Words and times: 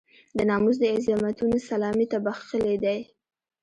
د 0.37 0.39
ناموس 0.49 0.77
د 0.79 0.83
عظمتونو 0.95 1.57
سلامي 1.69 2.05
ته 2.11 2.17
بخښلی 2.25 2.75
دی. 2.83 2.99